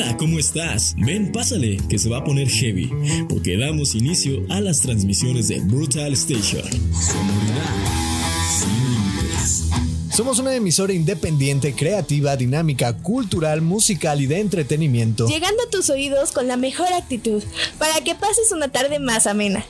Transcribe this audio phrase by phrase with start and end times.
[0.00, 0.94] Hola, ¿cómo estás?
[0.96, 2.88] Ven, pásale, que se va a poner heavy,
[3.28, 6.62] porque damos inicio a las transmisiones de Brutal Station.
[10.12, 15.26] Somos una emisora independiente, creativa, dinámica, cultural, musical y de entretenimiento.
[15.26, 17.42] Llegando a tus oídos con la mejor actitud,
[17.80, 19.64] para que pases una tarde más amena.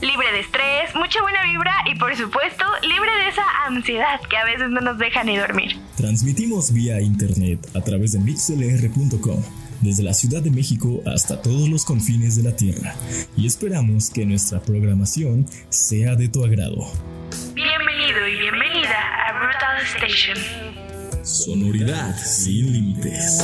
[0.00, 4.44] Libre de estrés, mucha buena vibra y por supuesto libre de esa ansiedad que a
[4.44, 5.76] veces no nos deja ni dormir.
[5.96, 9.42] Transmitimos vía internet a través de mixlr.com
[9.82, 12.94] desde la Ciudad de México hasta todos los confines de la Tierra
[13.36, 16.90] y esperamos que nuestra programación sea de tu agrado.
[17.54, 20.38] Bienvenido y bienvenida a Brutal Station.
[21.24, 23.42] Sonoridad sin límites.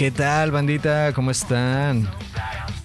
[0.00, 1.12] ¿Qué tal, bandita?
[1.12, 2.08] ¿Cómo están?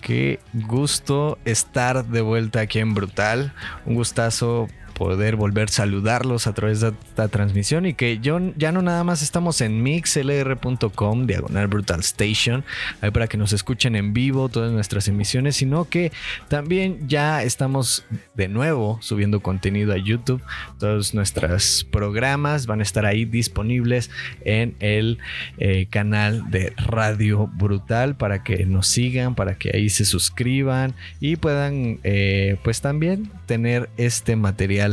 [0.02, 3.54] Qué gusto estar de vuelta aquí en Brutal.
[3.86, 8.72] Un gustazo poder volver a saludarlos a través de esta transmisión y que yo ya
[8.72, 12.64] no nada más estamos en mixlr.com diagonal brutal station
[13.02, 16.12] ahí para que nos escuchen en vivo todas nuestras emisiones sino que
[16.48, 20.42] también ya estamos de nuevo subiendo contenido a YouTube.
[20.80, 24.10] Todos nuestros programas van a estar ahí disponibles
[24.46, 25.20] en el
[25.58, 31.36] eh, canal de Radio Brutal para que nos sigan para que ahí se suscriban y
[31.36, 34.85] puedan eh, pues también tener este material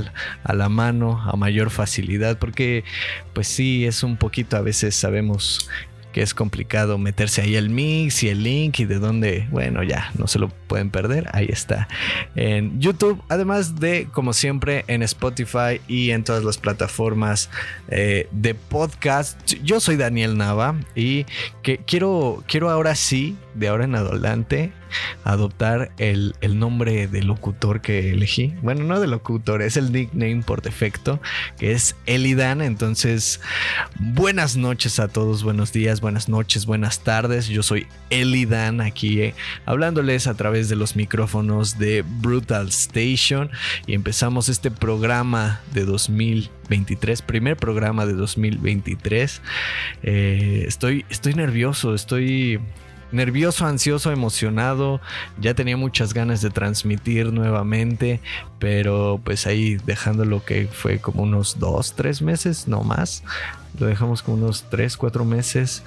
[0.45, 2.85] a la mano a mayor facilidad porque
[3.33, 5.69] pues sí es un poquito a veces sabemos
[6.13, 10.13] que es complicado meterse ahí el mix y el link y de dónde, bueno, ya
[10.17, 11.89] no se lo pueden perder, ahí está
[12.37, 17.51] en YouTube, además de como siempre en Spotify y en todas las plataformas
[17.89, 19.41] eh, de podcast.
[19.65, 21.25] Yo soy Daniel Nava y
[21.63, 24.73] que quiero, quiero ahora sí, de ahora en adelante,
[25.25, 28.55] adoptar el, el, nombre de locutor que elegí.
[28.63, 31.21] Bueno, no de locutor, es el nickname por defecto,
[31.59, 32.61] que es Elidan.
[32.61, 33.41] Entonces,
[33.99, 37.49] buenas noches a todos, buenos días, buenas noches, buenas tardes.
[37.49, 39.35] Yo soy Elidan aquí eh,
[39.67, 43.51] hablándoles a través de los micrófonos de Brutal Station
[43.87, 49.43] y empezamos este programa de 2023, primer programa de 2023.
[50.03, 52.61] Eh, estoy, estoy nervioso, estoy
[53.13, 55.01] nervioso, ansioso, emocionado.
[55.41, 58.21] Ya tenía muchas ganas de transmitir nuevamente,
[58.59, 63.23] pero pues ahí dejando lo que fue como unos dos, tres meses, no más.
[63.79, 65.83] Lo dejamos como unos tres, cuatro meses.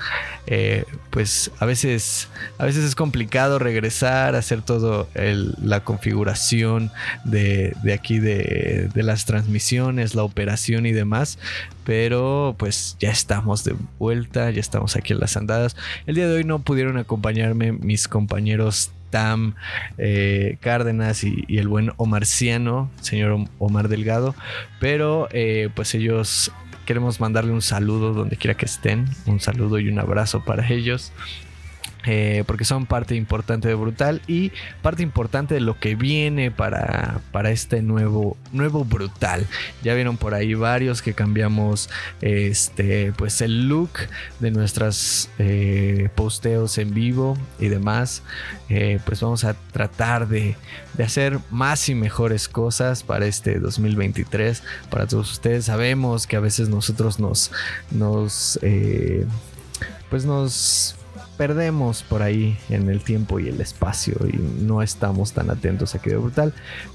[0.47, 6.91] Eh, pues a veces, a veces es complicado regresar, hacer todo la configuración
[7.23, 11.37] de, de aquí de, de las transmisiones, la operación y demás.
[11.83, 15.75] Pero pues ya estamos de vuelta, ya estamos aquí en las andadas.
[16.07, 19.55] El día de hoy no pudieron acompañarme mis compañeros Tam
[19.97, 24.35] eh, Cárdenas y, y, el buen Omarciano, señor Omar Delgado.
[24.79, 26.51] Pero eh, pues ellos
[26.85, 29.07] queremos mandarle un saludo donde quiera que estén.
[29.25, 31.11] Un saludo y un abrazo para ellos.
[32.05, 34.51] Eh, porque son parte importante de Brutal y
[34.81, 39.47] parte importante de lo que viene para, para este nuevo, nuevo Brutal.
[39.83, 41.89] Ya vieron por ahí varios que cambiamos
[42.21, 43.91] este, pues el look
[44.39, 48.21] de nuestras eh, posteos en vivo y demás.
[48.69, 50.55] Eh, pues vamos a tratar de,
[50.95, 54.63] de, hacer más y mejores cosas para este 2023.
[54.89, 57.51] Para todos ustedes sabemos que a veces nosotros nos,
[57.91, 58.59] nos
[60.09, 60.95] pues nos
[61.37, 65.99] perdemos por ahí en el tiempo y el espacio y no estamos tan atentos a
[65.99, 66.53] Quedó Brutal.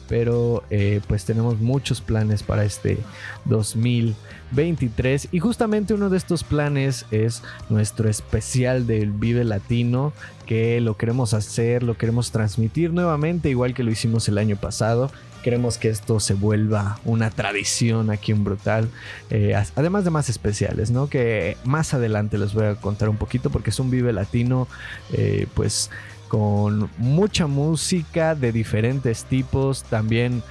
[0.09, 2.99] Pero eh, pues tenemos muchos planes para este
[3.45, 10.13] 2023 y justamente uno de estos planes es nuestro especial del Vive Latino
[10.47, 15.13] que lo queremos hacer, lo queremos transmitir nuevamente igual que lo hicimos el año pasado
[15.43, 18.89] Queremos que esto se vuelva una tradición aquí en Brutal.
[19.31, 21.09] Eh, además de más especiales, ¿no?
[21.09, 24.69] Que más adelante les voy a contar un poquito porque es un Vive Latino,
[25.13, 25.91] eh, pues
[26.29, 30.45] con mucha música de diferentes tipos, también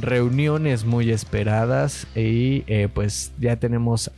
[0.00, 4.10] reuniones muy esperadas y eh, pues ya tenemos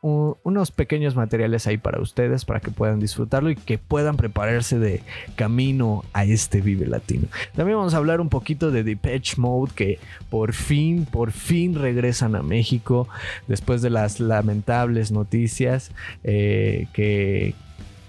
[0.00, 5.02] unos pequeños materiales ahí para ustedes, para que puedan disfrutarlo y que puedan prepararse de
[5.34, 7.26] camino a este Vive Latino.
[7.56, 9.98] También vamos a hablar un poquito de Depeche Mode, que
[10.30, 13.08] por fin, por fin regresan a México
[13.48, 15.90] después de las lamentables noticias
[16.22, 17.54] eh, que,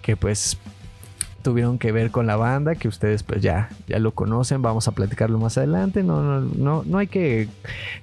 [0.03, 0.59] que pues
[1.41, 4.91] tuvieron que ver con la banda, que ustedes pues ya, ya lo conocen, vamos a
[4.91, 7.47] platicarlo más adelante, no, no, no, no hay que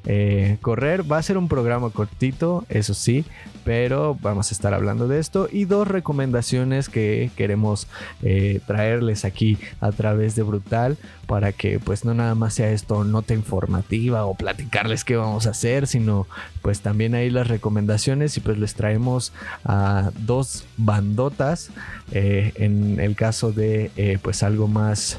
[0.05, 3.25] eh, correr, va a ser un programa cortito, eso sí,
[3.67, 7.89] pero vamos a estar hablando de esto y dos recomendaciones que queremos
[8.23, 10.97] eh, traerles aquí a través de Brutal
[11.27, 15.51] para que pues no nada más sea esto nota informativa o platicarles qué vamos a
[15.51, 16.29] hacer, sino
[16.63, 19.33] pues también ahí las recomendaciones y pues les traemos
[19.65, 21.71] a dos bandotas
[22.13, 25.19] eh, en el caso de eh, pues algo más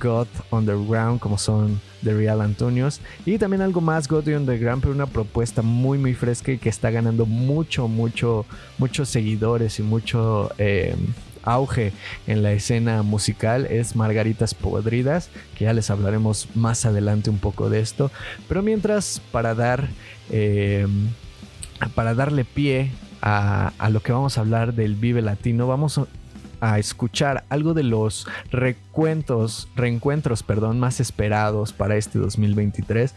[0.00, 5.06] God Underground como son The Real Antonios y también algo más God Underground pero una
[5.06, 8.44] propuesta muy muy fresca y que está ganando mucho mucho
[8.78, 10.94] muchos seguidores y mucho eh,
[11.46, 11.92] auge
[12.26, 17.70] en la escena musical es Margaritas Podridas, que ya les hablaremos más adelante un poco
[17.70, 18.10] de esto.
[18.48, 19.88] Pero mientras, para dar.
[20.30, 20.86] Eh,
[21.94, 26.00] para darle pie a, a, lo que vamos a hablar del Vive Latino, vamos
[26.60, 33.14] a escuchar algo de los recuentos, reencuentros, perdón, más esperados para este 2023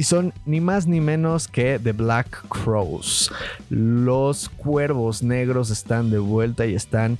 [0.00, 3.30] y son ni más ni menos que The Black Crows.
[3.68, 7.18] Los cuervos negros están de vuelta y están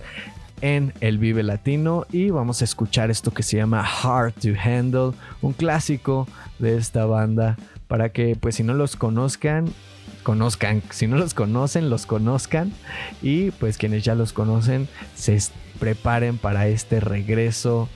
[0.62, 2.06] en el Vive Latino.
[2.11, 5.12] Y vamos a escuchar esto que se llama Hard to Handle,
[5.43, 6.26] un clásico
[6.58, 7.56] de esta banda.
[7.87, 9.66] Para que pues si no los conozcan
[10.20, 12.72] conozcan, si no los conocen, los conozcan
[13.22, 15.38] y pues quienes ya los conocen se
[15.78, 17.88] preparen para este regreso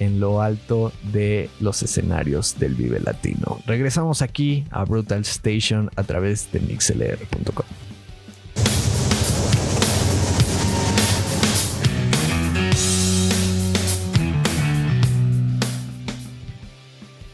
[0.00, 3.60] en lo alto de los escenarios del Vive Latino.
[3.66, 7.66] Regresamos aquí a Brutal Station a través de mixlr.com.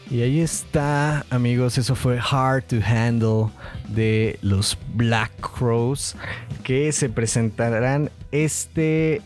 [0.09, 3.51] Y ahí está, amigos, eso fue Hard to Handle
[3.87, 6.15] de los Black Crows
[6.63, 9.21] que se presentarán este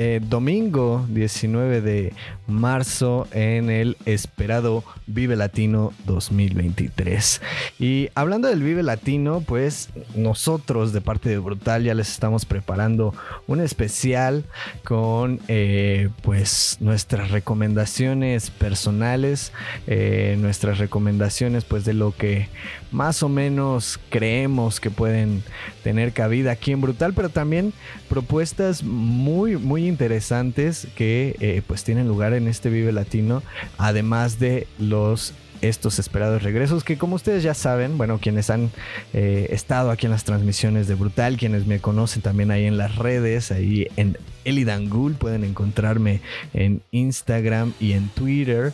[0.00, 2.12] eh, domingo 19 de
[2.46, 7.42] marzo en el esperado Vive Latino 2023.
[7.80, 13.12] Y hablando del Vive Latino, pues nosotros de parte de Brutal ya les estamos preparando
[13.48, 14.44] un especial
[14.84, 19.52] con eh, pues nuestras recomendaciones personales,
[19.88, 22.48] eh, nuestras recomendaciones pues de lo que
[22.90, 25.42] más o menos creemos que pueden
[25.82, 27.72] tener cabida aquí en Brutal, pero también
[28.08, 33.42] propuestas muy muy interesantes que eh, pues tienen lugar en este Vive Latino,
[33.78, 38.70] además de los estos esperados regresos que como ustedes ya saben, bueno, quienes han
[39.12, 42.96] eh, estado aquí en las transmisiones de Brutal, quienes me conocen también ahí en las
[42.96, 46.20] redes, ahí en Elidangul, pueden encontrarme
[46.54, 48.72] en Instagram y en Twitter,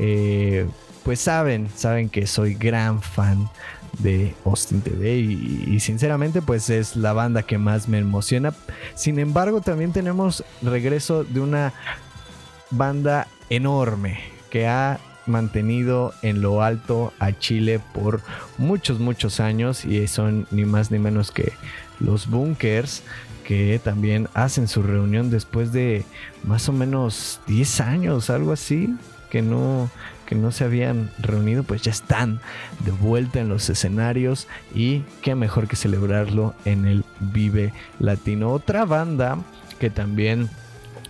[0.00, 0.66] eh,
[1.04, 3.48] pues saben, saben que soy gran fan
[3.98, 8.52] de Austin TV y, sinceramente pues es la banda que más me emociona.
[8.94, 11.72] Sin embargo también tenemos regreso de una
[12.70, 14.18] banda enorme
[14.50, 18.20] que ha mantenido en lo alto a Chile por
[18.58, 21.52] muchos muchos años y son ni más ni menos que
[22.00, 23.02] los Bunkers
[23.44, 26.04] que también hacen su reunión después de
[26.44, 28.94] más o menos 10 años, algo así,
[29.30, 29.90] que no
[30.26, 32.40] que no se habían reunido, pues ya están
[32.84, 38.50] de vuelta en los escenarios y qué mejor que celebrarlo en el Vive Latino.
[38.50, 39.38] Otra banda
[39.78, 40.48] que también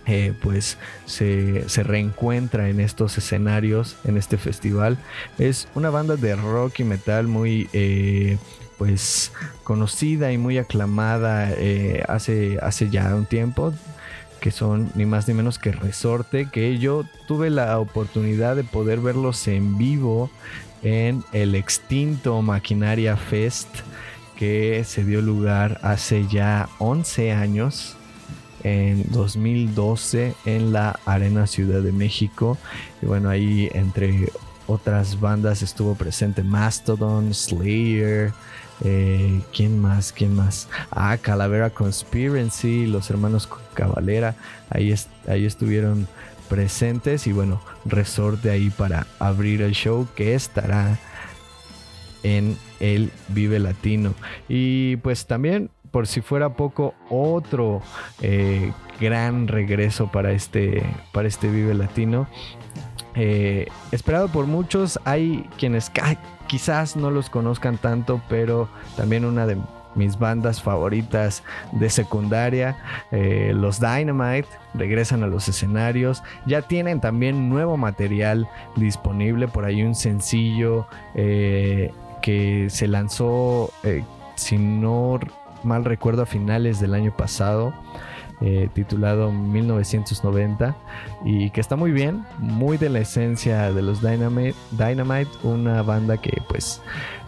[0.07, 4.97] eh, pues se, reencuentra en estos escenarios, en este festival,
[5.39, 7.69] es una banda de rock y metal muy...
[7.73, 8.37] Eh,
[8.77, 9.31] pues
[9.63, 13.73] conocida y muy aclamada eh, hace, hace ya un tiempo
[14.45, 18.99] que son ni más ni menos que Resorte, que yo tuve la oportunidad de poder
[18.99, 20.29] verlos en vivo
[20.83, 23.67] en el extinto Maquinaria Fest
[24.35, 27.97] que se dio lugar hace ya 11 años
[28.61, 32.59] en 2012 en la Arena Ciudad de México.
[33.01, 34.31] Y bueno ahí entre
[34.67, 38.31] otras bandas estuvo presente Mastodon, Slayer,
[38.83, 40.11] eh, ¿Quién más?
[40.11, 40.67] ¿Quién más?
[40.91, 44.35] Ah, Calavera Conspiracy, los hermanos Cavalera.
[44.69, 44.91] Ahí,
[45.45, 46.07] estuvieron
[46.49, 50.99] presentes y bueno, resorte ahí para abrir el show que estará
[52.23, 54.13] en el Vive Latino.
[54.49, 57.81] Y pues también, por si fuera poco, otro
[58.21, 62.27] eh, gran regreso para este, para este Vive Latino.
[63.15, 65.89] Eh, esperado por muchos, hay quienes
[66.47, 69.57] quizás no los conozcan tanto, pero también una de
[69.95, 72.77] mis bandas favoritas de secundaria,
[73.11, 76.21] eh, los Dynamite, regresan a los escenarios.
[76.45, 84.03] Ya tienen también nuevo material disponible, por ahí un sencillo eh, que se lanzó, eh,
[84.35, 85.19] si no
[85.63, 87.73] mal recuerdo, a finales del año pasado.
[88.73, 90.75] Titulado 1990
[91.25, 96.17] y que está muy bien, muy de la esencia de los Dynamite, Dynamite una banda
[96.17, 96.81] que pues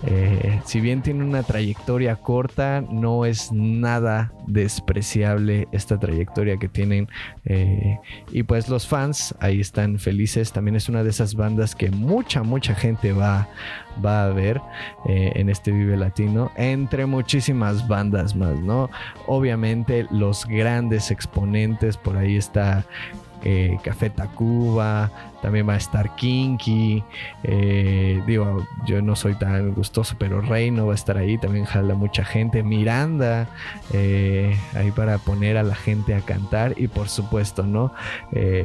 [0.06, 7.08] eh, si bien tiene una trayectoria corta, no es nada despreciable esta trayectoria que tienen.
[7.46, 7.98] Eh,
[8.32, 10.52] y pues los fans ahí están felices.
[10.52, 13.48] También es una de esas bandas que mucha, mucha gente va,
[14.06, 14.62] va a ver
[15.08, 18.90] eh, en este Vive Latino, entre muchísimas bandas más, ¿no?
[19.26, 22.86] Obviamente los grandes exponentes, por ahí está
[23.44, 27.04] eh, Café Tacuba, también va a estar Kinky,
[27.44, 31.94] eh, digo, yo no soy tan gustoso, pero Reino va a estar ahí, también jala
[31.94, 33.48] mucha gente, Miranda,
[33.94, 37.94] eh, ahí para poner a la gente a cantar y por supuesto, ¿no?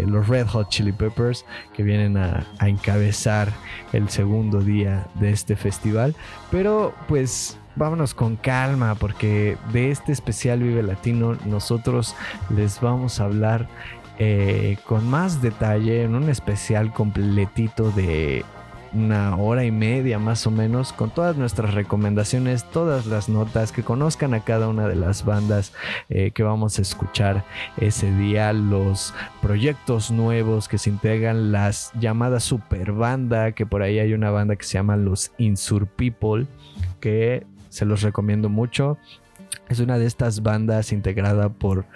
[0.07, 3.53] los Red Hot Chili Peppers que vienen a, a encabezar
[3.93, 6.15] el segundo día de este festival,
[6.51, 12.15] pero pues vámonos con calma porque de este especial Vive Latino nosotros
[12.55, 13.69] les vamos a hablar
[14.25, 18.45] eh, con más detalle en un especial completito de
[18.93, 23.83] una hora y media más o menos con todas nuestras recomendaciones, todas las notas, que
[23.83, 25.73] conozcan a cada una de las bandas
[26.09, 27.45] eh, que vamos a escuchar
[27.79, 33.99] ese día, los proyectos nuevos que se integran, las llamadas super banda, que por ahí
[33.99, 36.47] hay una banda que se llama los Insur People,
[37.01, 38.99] que se los recomiendo mucho.
[39.69, 41.87] Es una de estas bandas integrada por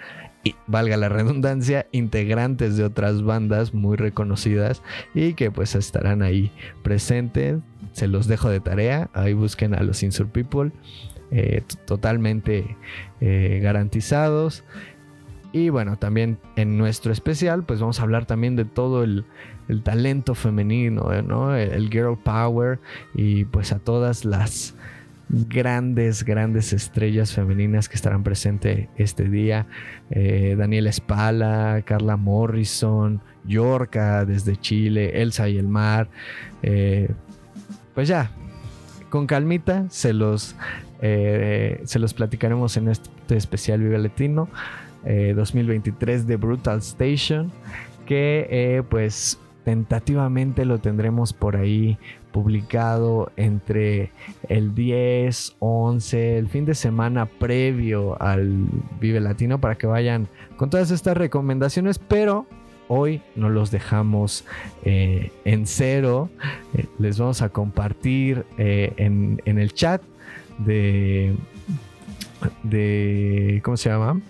[0.67, 4.81] valga la redundancia, integrantes de otras bandas muy reconocidas
[5.13, 6.51] y que pues estarán ahí
[6.83, 7.59] presentes.
[7.93, 10.71] Se los dejo de tarea, ahí busquen a los Insur People,
[11.31, 12.77] eh, totalmente
[13.21, 14.63] eh, garantizados.
[15.53, 19.25] Y bueno, también en nuestro especial, pues vamos a hablar también de todo el,
[19.83, 21.53] talento femenino, ¿no?
[21.53, 22.79] el girl power
[23.13, 24.75] y pues a todas las
[25.29, 29.65] grandes, grandes estrellas femeninas que estarán presentes este día.
[30.09, 36.09] Eh, Daniela Espala, Carla Morrison, Yorka desde Chile, Elsa y el Mar.
[36.63, 37.09] Eh,
[37.93, 38.31] pues ya,
[39.09, 40.55] con calmita se los,
[41.01, 44.49] eh, se los platicaremos en este especial Vive Latino
[45.03, 47.51] 2023 de Brutal Station.
[48.05, 51.97] Que pues tentativamente lo tendremos por ahí
[52.37, 54.11] publicado entre
[54.47, 58.67] el 10, 11, el fin de semana previo al
[59.01, 62.45] Vive Latino para que vayan con todas estas recomendaciones, pero
[62.89, 64.45] hoy no los dejamos
[64.83, 66.29] eh, en cero.
[66.75, 70.03] Eh, les vamos a compartir eh, en, el chat
[70.59, 71.33] de,
[72.61, 74.21] de, ¿cómo se llama?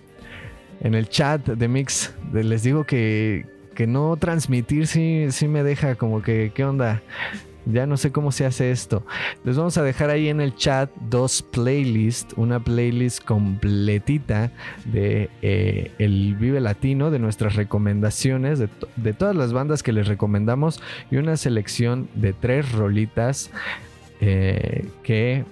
[0.79, 3.45] En el chat de Mix, les digo que,
[3.75, 7.01] que no transmitir sí, sí me deja como que, ¿qué onda?
[7.71, 9.03] Ya no sé cómo se hace esto.
[9.43, 12.33] Les vamos a dejar ahí en el chat dos playlists.
[12.37, 14.51] Una playlist completita
[14.85, 20.81] de eh, el Vive Latino, de nuestras recomendaciones, de, todas las bandas que les recomendamos.
[21.11, 23.51] Y una selección de tres rolitas
[24.21, 25.43] eh, que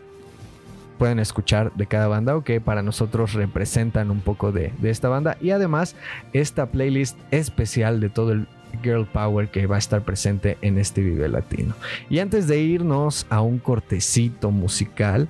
[0.98, 5.10] pueden escuchar de cada banda o que para nosotros representan un poco de, de, esta
[5.10, 5.96] banda y además
[6.32, 8.48] esta playlist especial de todo el
[8.84, 11.76] Girl Power que va a estar presente en este video latino.
[12.10, 15.28] Y antes de irnos a un cortecito musical,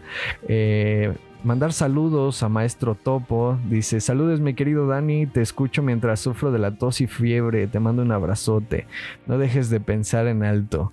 [0.47, 1.13] eh,
[1.45, 3.57] mandar saludos a Maestro Topo.
[3.69, 7.79] Dice, saludos mi querido Dani, te escucho mientras sufro de la tos y fiebre, te
[7.79, 8.87] mando un abrazote.
[9.27, 10.91] No dejes de pensar en alto.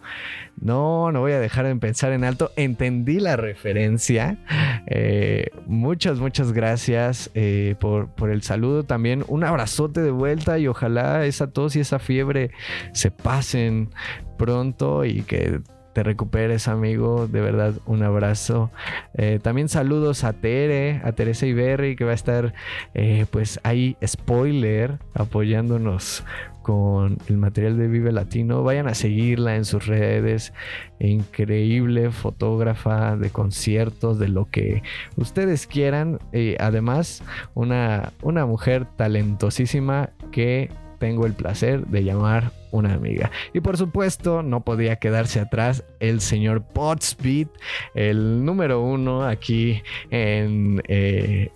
[0.61, 2.51] No, no voy a dejar de pensar en alto.
[2.57, 4.39] Entendí la referencia.
[4.87, 8.85] Eh, muchas, muchas gracias eh, por, por el saludo.
[8.85, 12.51] También un abrazote de vuelta y ojalá esa tos y esa fiebre
[12.93, 13.91] se pasen
[14.37, 15.61] pronto y que
[15.93, 17.27] te recuperes, amigo.
[17.27, 18.71] De verdad, un abrazo.
[19.15, 22.55] Eh, también saludos a Tere, a Teresa Iberri, que va a estar,
[22.95, 26.25] eh, pues ahí, spoiler, apoyándonos
[26.63, 28.63] con el material de Vive Latino.
[28.63, 30.53] Vayan a seguirla en sus redes.
[31.01, 34.83] Increíble fotógrafa de conciertos, de lo que
[35.17, 36.19] ustedes quieran.
[36.33, 37.23] y además,
[37.55, 40.71] una, una mujer talentosísima que
[41.03, 43.33] tengo el placer de llamar una amiga.
[43.53, 47.49] Y por supuesto, no podía quedarse atrás el señor Potsbeat,
[47.97, 50.81] el número uno aquí en...
[50.87, 51.51] Eh,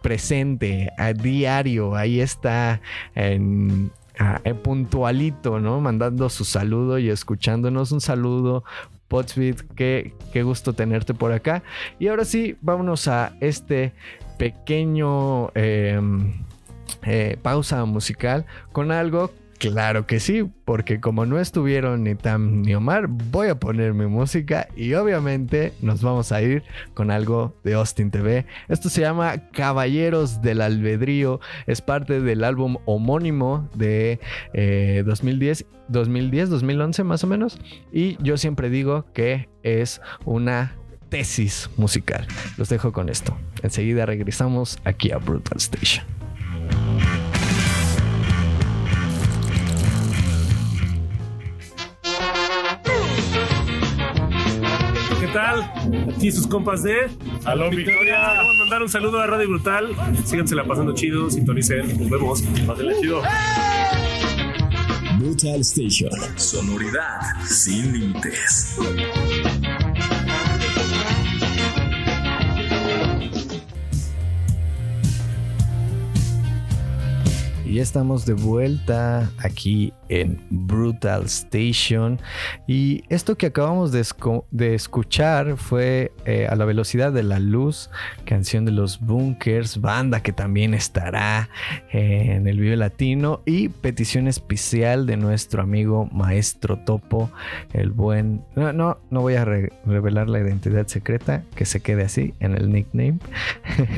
[0.00, 2.80] presente a diario, ahí está
[3.16, 3.90] en,
[4.62, 5.80] puntualito, ¿no?
[5.80, 8.62] Mandando su saludo y escuchándonos un saludo
[9.08, 11.64] Potsbit, qué, qué gusto tenerte por acá.
[11.98, 13.92] Y ahora sí, vámonos a este
[14.38, 16.32] pequeño em,
[17.04, 19.30] eh, pausa musical con algo
[19.70, 24.06] Claro que sí, porque como no estuvieron ni Tam ni Omar, voy a poner mi
[24.06, 28.44] música y obviamente nos vamos a ir con algo de Austin TV.
[28.68, 34.18] Esto se llama Caballeros del Albedrío, es parte del álbum homónimo de
[35.06, 37.60] 2010, 2010, 2011 más o menos.
[37.92, 40.74] Y yo siempre digo que es una
[41.08, 42.26] tesis musical.
[42.56, 43.36] Los dejo con esto.
[43.62, 46.04] Enseguida regresamos aquí a Brutal Station.
[56.14, 57.10] Aquí sus compas de
[57.44, 58.18] Aló Victoria.
[58.36, 59.94] Vamos a mandar un saludo a Radio Brutal.
[60.24, 61.98] Síganse la pasando chido, sintonicen.
[61.98, 62.42] Nos vemos.
[62.66, 63.22] Pásenla chido.
[65.18, 66.10] Brutal Station.
[66.36, 68.76] Sonoridad sin límites.
[77.72, 82.20] Y estamos de vuelta aquí en Brutal Station.
[82.66, 87.88] Y esto que acabamos de, escuchar fue eh, A la velocidad de la luz,
[88.26, 91.48] canción de los Bunkers, banda que también estará
[91.94, 93.40] eh, en el video latino.
[93.46, 97.30] Y petición especial de nuestro amigo Maestro Topo,
[97.72, 98.44] el buen...
[98.54, 102.70] No, no, no voy a revelar la identidad secreta, que se quede así en el
[102.70, 103.18] nickname.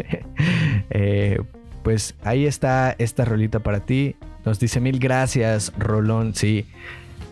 [0.90, 1.40] eh,
[1.84, 4.16] pues ahí está esta rolita para ti.
[4.44, 6.34] Nos dice mil gracias, Rolón.
[6.34, 6.66] Sí,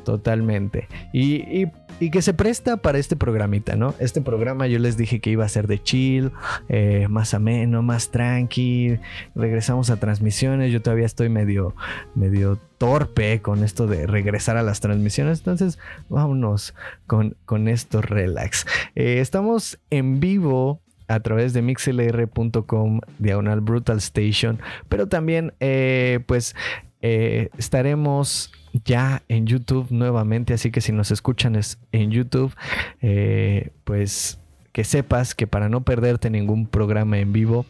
[0.05, 0.89] totalmente.
[1.13, 1.67] Y,
[2.11, 3.95] que se presta para este programita, ¿no?
[4.01, 6.33] Este programa yo les dije que iba a ser de chill,
[6.69, 8.99] eh, más ameno, más tranqui.
[9.37, 10.73] Regresamos a transmisiones.
[10.73, 11.77] Yo todavía estoy medio,
[12.17, 15.39] medio torpe con esto de regresar a las transmisiones.
[15.39, 15.79] Entonces,
[16.09, 16.75] vámonos
[17.07, 18.67] con, con esto relax.
[18.97, 26.55] Eh, estamos en vivo a través de mixlr.com diagonal brutal station pero también eh, pues
[27.01, 28.53] eh, estaremos
[28.85, 32.55] ya en YouTube nuevamente así que si nos escuchan es en YouTube
[33.01, 34.39] eh, pues
[34.73, 37.67] que sepas que para no perderte ningún programa en vivo,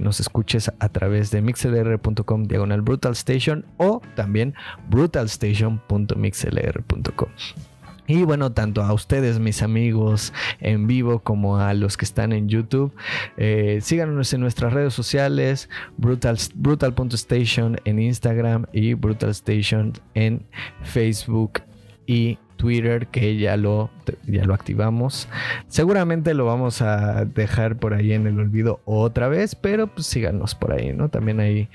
[0.00, 4.54] nos escuches a través de mixlr.com diagonal brutal station o también
[4.88, 7.28] brutalstation.mixlr.com.
[8.12, 12.46] Y bueno, tanto a ustedes, mis amigos en vivo, como a los que están en
[12.46, 12.92] YouTube,
[13.38, 20.44] eh, síganos en nuestras redes sociales, brutal, brutal.station en Instagram y Brutal Station en
[20.82, 21.62] Facebook
[22.06, 23.90] y Twitter que ya lo,
[24.24, 25.28] ya lo activamos.
[25.66, 30.54] Seguramente lo vamos a dejar por ahí en el olvido otra vez, pero pues síganos
[30.54, 31.08] por ahí, ¿no?
[31.08, 31.68] También ahí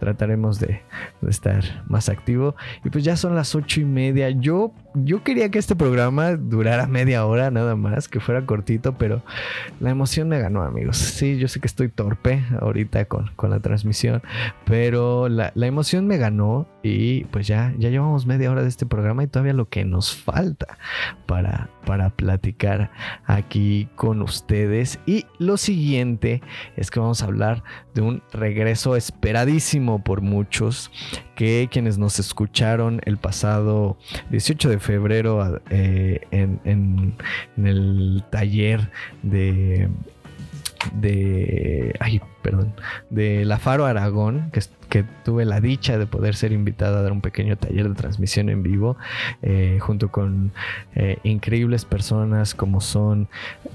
[0.00, 0.82] trataremos de,
[1.26, 2.56] estar más activo.
[2.84, 4.28] Y pues ya son las ocho y media.
[4.28, 9.24] Yo yo quería que este programa durara media hora nada más, que fuera cortito, pero
[9.80, 10.98] la emoción me ganó, amigos.
[10.98, 14.22] Sí, yo sé que estoy torpe ahorita con, la transmisión,
[14.66, 19.24] pero la, emoción me ganó y pues ya, ya llevamos media hora de este programa
[19.24, 20.33] y todavía lo que nos falta
[21.26, 22.90] para, para platicar
[23.26, 24.98] aquí con ustedes.
[25.06, 26.42] Y lo siguiente
[26.76, 27.62] es que vamos a hablar
[27.94, 30.90] de un regreso esperadísimo por muchos,
[31.36, 33.96] que quienes nos escucharon el pasado
[34.30, 37.16] 18 de febrero eh, en,
[37.56, 38.90] el taller
[39.22, 39.88] de
[40.92, 42.74] de ay perdón
[43.10, 47.12] de la Faro Aragón que, que, tuve la dicha de poder ser invitado a dar
[47.12, 48.96] un pequeño taller de transmisión en vivo
[49.42, 50.52] eh, junto con
[50.94, 53.28] eh, increíbles personas como son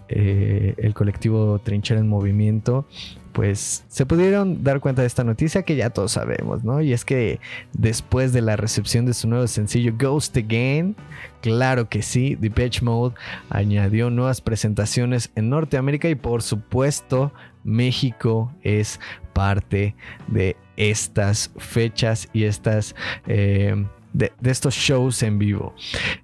[0.07, 2.85] el colectivo Trinchera en Movimiento
[3.31, 6.81] pues se pudieron dar cuenta de esta noticia que ya todos sabemos, ¿no?
[6.81, 7.39] Y es que
[7.73, 10.95] después de la recepción de su nuevo sencillo Ghost Again,
[11.41, 13.15] claro que sí, Depeche Mode
[13.49, 17.31] añadió nuevas presentaciones en Norteamérica y por supuesto
[17.63, 18.99] México es
[19.33, 19.95] parte
[20.27, 22.95] de estas fechas y estas...
[23.27, 25.75] Eh, de, estos shows en vivo.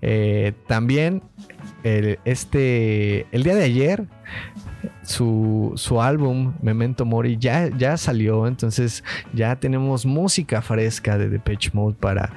[0.01, 1.21] Eh, también
[1.83, 4.07] este, el día de ayer
[5.03, 11.95] su, álbum Memento Mori ya, ya salió, entonces ya tenemos música fresca de Depeche Mode
[11.99, 12.31] para,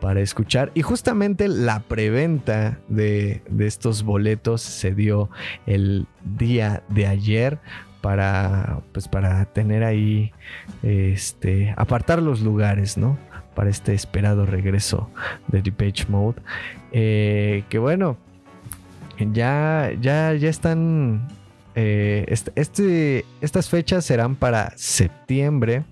[0.00, 0.70] para escuchar.
[0.74, 5.30] Y justamente la preventa de, estos boletos se dio
[5.66, 6.06] el
[6.38, 7.58] día de ayer
[8.00, 10.32] para, pues para tener ahí,
[10.82, 13.18] este, apartar los lugares, ¿no?
[13.54, 15.10] Para este esperado regreso
[15.48, 16.40] de Depeche Mode.
[16.92, 18.16] Eh, que bueno,
[19.32, 21.26] ya, ya, ya están
[21.78, 25.84] eh, este, estas fechas serán para septiembre,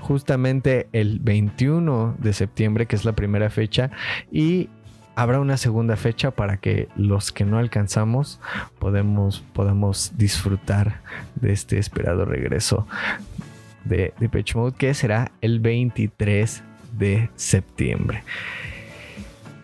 [0.00, 3.90] justamente el 21 de septiembre, que es la primera fecha,
[4.32, 4.70] y
[5.14, 8.40] habrá una segunda fecha para que los que no alcanzamos
[8.78, 11.02] podamos disfrutar
[11.34, 12.86] de este esperado regreso
[13.84, 16.62] de Depeche Mode que será el 23
[16.98, 18.24] de septiembre.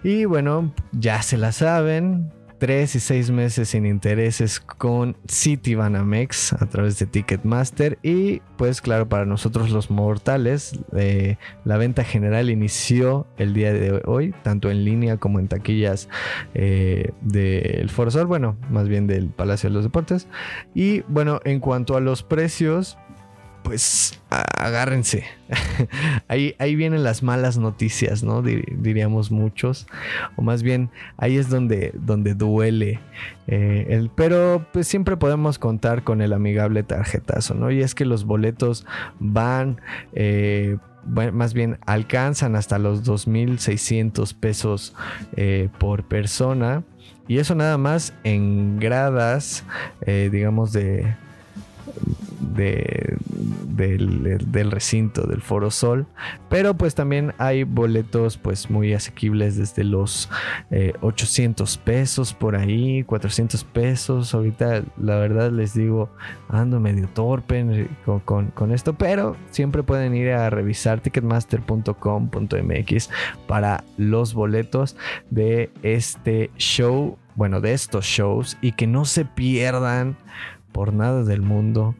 [0.04, 6.66] Y bueno, ya se la saben, tres y seis meses sin intereses con Citibanamex a
[6.66, 7.98] través de Ticketmaster.
[8.02, 14.02] Y pues claro para nosotros los mortales eh, la venta general inició el día de
[14.06, 16.08] hoy tanto en línea como en taquillas
[16.54, 20.28] eh, del Foro Sol bueno más bien del Palacio de los Deportes.
[20.74, 22.98] Y bueno en cuanto a los precios
[23.66, 25.24] pues agárrense.
[26.28, 28.40] ahí, ahí vienen las malas noticias, ¿no?
[28.40, 29.88] diríamos muchos.
[30.36, 33.00] O más bien, ahí es donde, donde duele.
[33.48, 37.72] Eh, pero pues siempre podemos contar con el amigable tarjetazo, ¿no?
[37.72, 38.86] Y es que los boletos
[39.18, 39.80] van...
[40.12, 40.76] Eh,
[41.32, 44.94] más bien alcanzan hasta los 2.600 pesos
[45.36, 46.84] eh, por persona.
[47.26, 49.64] Y eso nada más en gradas,
[50.04, 51.14] digamos, de,
[52.40, 53.16] de,
[53.68, 56.06] del, recinto del Foro Sol.
[56.48, 60.28] Pero pues también hay boletos pues muy asequibles desde los
[61.00, 64.34] 800 eh, pesos por ahí, 400 pesos.
[64.34, 66.10] Ahorita la verdad les digo,
[66.48, 67.88] ando medio torpe
[68.24, 73.10] con, con esto, pero siempre pueden ir a revisar ticketmaster.com.mx
[73.46, 74.96] para los boletos
[75.30, 80.16] de este show, bueno, de estos shows y que no se pierdan
[80.76, 81.94] por nada del mundo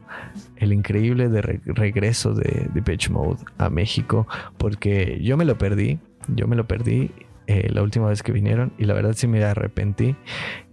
[0.55, 4.27] el increíble de regreso de Depeche Mode a México,
[4.59, 7.09] porque yo me lo perdí, yo me lo perdí
[7.47, 10.15] eh, la última vez que vinieron y la verdad sí me arrepentí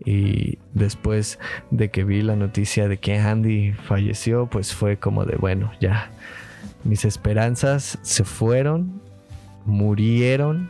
[0.05, 1.38] y después
[1.71, 6.11] de que vi la noticia de que Andy falleció, pues fue como de bueno, ya
[6.85, 9.01] mis esperanzas se fueron,
[9.64, 10.69] murieron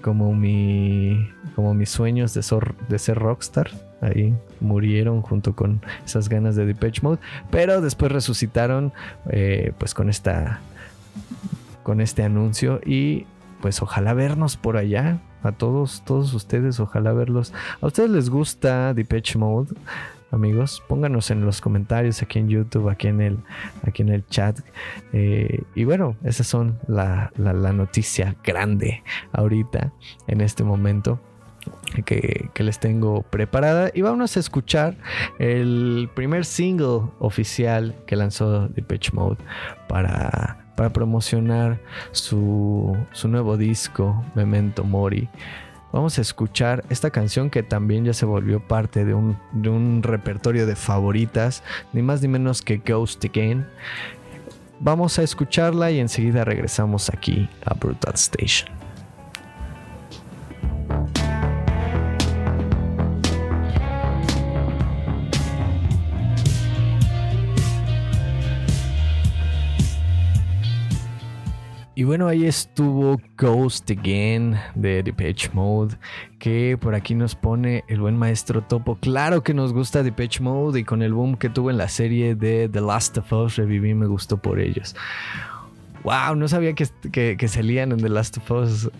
[0.00, 2.40] como mi como mis sueños de,
[2.88, 3.70] de ser rockstar
[4.04, 7.18] ahí murieron junto con esas ganas de Depeche Mode,
[7.50, 8.92] pero después resucitaron
[9.30, 10.60] eh, pues con esta
[11.82, 13.26] con este anuncio y
[13.60, 17.52] pues ojalá vernos por allá a todos todos ustedes ojalá verlos.
[17.80, 19.74] A ustedes les gusta Depeche Mode
[20.30, 23.38] amigos pónganos en los comentarios aquí en YouTube aquí en el
[23.82, 24.58] aquí en el chat.
[25.12, 29.92] Eh, y bueno esas son la, la noticia grande ahorita
[30.26, 31.20] en este momento
[32.02, 34.96] que, les tengo preparada y vamos a escuchar
[35.38, 39.36] el primer single oficial que lanzó Depeche Mode
[39.86, 41.80] para, para promocionar
[42.12, 45.28] su, su nuevo disco Memento Mori
[45.94, 50.02] vamos a escuchar esta canción que también ya se volvió parte de un, de un,
[50.02, 53.64] repertorio de favoritas, ni más ni menos que Ghost Again.
[54.80, 58.83] Vamos a escucharla y enseguida regresamos aquí a Brutal Station.
[71.96, 75.96] Y bueno, ahí estuvo Ghost Again de Depeche Mode,
[76.40, 78.96] que por aquí nos pone el buen maestro Topo.
[78.96, 82.34] Claro que nos gusta Depeche Mode y con el boom que tuvo en la serie
[82.34, 84.96] de The Last of Us, reviví, me gustó por ellos.
[86.02, 88.90] Wow, no sabía que, que, salían en The Last of Us.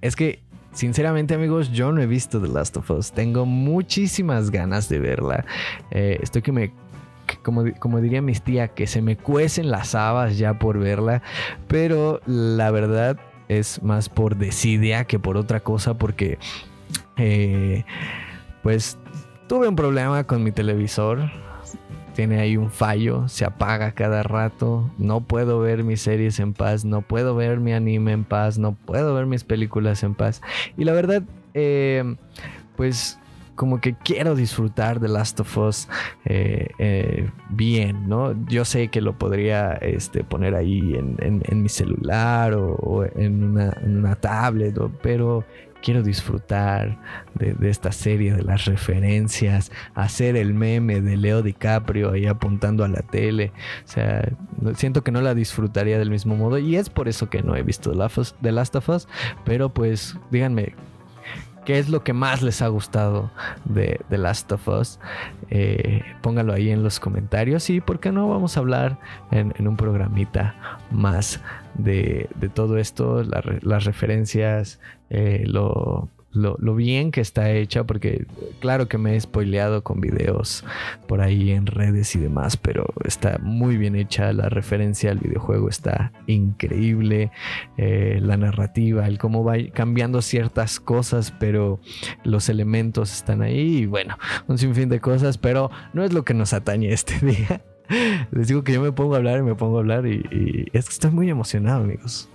[0.00, 3.10] Es que Sinceramente amigos, yo no he visto The Last of Us.
[3.10, 5.44] Tengo muchísimas ganas de verla.
[5.90, 6.72] Eh, estoy que me
[7.36, 11.22] como, como diría mis tía, que se me cuecen las habas ya por verla,
[11.66, 16.38] pero la verdad es más por desidia que por otra cosa, porque
[17.16, 17.84] eh,
[18.62, 18.98] pues
[19.48, 21.30] tuve un problema con mi televisor.
[22.14, 26.84] Tiene ahí un fallo, se apaga cada rato, no puedo ver mis series en paz,
[26.84, 30.42] no puedo ver mi anime en paz, no puedo ver mis películas en paz.
[30.76, 31.22] Y la verdad,
[31.54, 32.16] eh,
[32.76, 33.20] pues
[33.58, 35.88] como que quiero disfrutar de Last of Us
[36.24, 38.32] eh, eh, bien, ¿no?
[38.46, 44.78] Yo sé que lo podría este, poner ahí en, mi celular o, en, una, tablet,
[45.02, 45.44] pero
[45.82, 47.00] quiero disfrutar
[47.34, 52.88] de, esta serie, de las referencias, hacer el meme de Leo DiCaprio ahí apuntando a
[52.88, 53.50] la tele.
[53.84, 54.30] O sea,
[54.76, 57.62] siento que no la disfrutaría del mismo modo y es por eso que no he
[57.64, 57.90] visto
[58.40, 59.08] The Last of Us,
[59.44, 60.76] pero pues díganme
[61.68, 63.30] qué es lo que más les ha gustado
[63.66, 64.98] de The Last of Us.
[65.50, 68.98] Eh, póngalo ahí en los comentarios y por qué no vamos a hablar
[69.32, 70.54] en, un programita
[70.90, 71.42] más
[71.74, 78.26] de, todo esto, las referencias, eh, lo, lo, bien que está hecha, porque
[78.60, 80.64] claro que me he spoileado con videos
[81.06, 85.68] por ahí en redes y demás, pero está muy bien hecha, la referencia al videojuego
[85.68, 87.30] está increíble,
[87.76, 91.80] eh, la narrativa, el cómo va cambiando ciertas cosas, pero
[92.24, 96.34] los elementos están ahí y bueno, un sinfín de cosas, pero no es lo que
[96.34, 97.62] nos atañe este día.
[98.30, 100.68] Les digo que yo me pongo a hablar y me pongo a hablar y, y
[100.74, 102.28] es que estoy muy emocionado, amigos.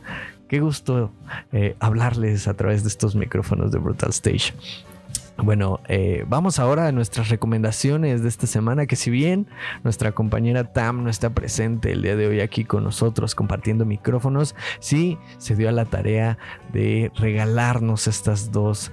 [0.54, 1.12] Qué gusto
[1.52, 4.54] eh, hablarles a través de estos micrófonos de Brutal Stage.
[5.36, 9.48] Bueno, eh, vamos ahora a nuestras recomendaciones de esta semana, que si bien
[9.84, 14.54] nuestra compañera Tam no está presente el día de hoy aquí con nosotros compartiendo micrófonos,
[14.80, 16.38] sí se dio a la tarea
[16.72, 18.92] de regalarnos estas dos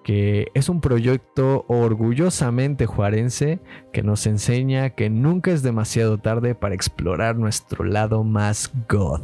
[0.04, 3.60] que es un proyecto orgullosamente juarense
[3.94, 9.22] que nos enseña que nunca es demasiado tarde para explorar nuestro lado más goth.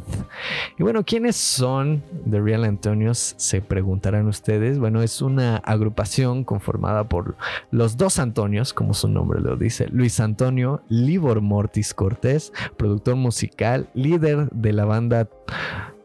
[0.78, 3.34] Y bueno, ¿quiénes son The Real Antonios?
[3.38, 4.78] Se preguntarán ustedes.
[4.78, 7.36] Bueno, es una agrupación conformada por
[7.70, 13.88] los dos Antonios, como su nombre lo dice, Luis Antonio Libor Mortis Cortés, productor musical,
[13.94, 15.28] líder de la banda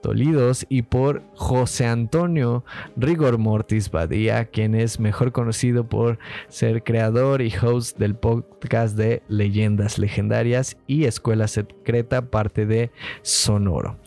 [0.03, 2.65] Tolidos y por José Antonio
[2.97, 6.19] Rigor Mortis Badía, quien es mejor conocido por
[6.49, 12.91] ser creador y host del podcast de Leyendas Legendarias y Escuela Secreta, parte de
[13.21, 13.97] Sonoro.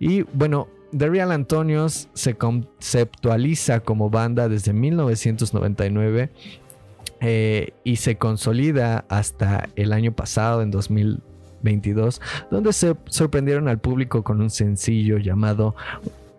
[0.00, 6.30] Y bueno, The Real Antonios se conceptualiza como banda desde 1999
[7.20, 11.20] eh, y se consolida hasta el año pasado, en 2000
[11.64, 15.74] 22, donde se sorprendieron al público con un sencillo llamado